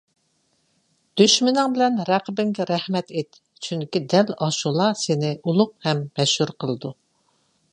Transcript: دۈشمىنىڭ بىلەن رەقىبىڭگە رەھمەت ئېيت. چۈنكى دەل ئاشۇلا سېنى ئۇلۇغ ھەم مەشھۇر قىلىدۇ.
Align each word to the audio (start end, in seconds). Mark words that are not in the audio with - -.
دۈشمىنىڭ 1.21 1.75
بىلەن 1.75 1.99
رەقىبىڭگە 2.09 2.65
رەھمەت 2.69 3.13
ئېيت. 3.15 3.39
چۈنكى 3.67 4.01
دەل 4.15 4.33
ئاشۇلا 4.47 4.89
سېنى 5.03 5.31
ئۇلۇغ 5.45 5.71
ھەم 5.89 6.03
مەشھۇر 6.21 6.55
قىلىدۇ. 6.65 6.93